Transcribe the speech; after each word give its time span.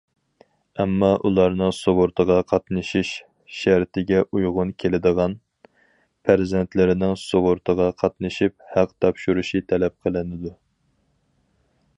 ئەمما 0.83 1.09
ئۇلارنىڭ 1.29 1.73
سۇغۇرتىغا 1.79 2.37
قاتنىشىش 2.53 3.11
شەرتىگە 3.59 4.23
ئۇيغۇن 4.25 4.71
كېلىدىغان 4.85 5.37
پەرزەنتلىرىنىڭ 6.29 7.15
سۇغۇرتىغا 7.27 7.91
قاتنىشىپ، 8.03 8.57
ھەق 8.77 8.97
تاپشۇرۇشى 9.05 9.65
تەلەپ 9.73 9.99
قىلىنىدۇ. 10.07 10.55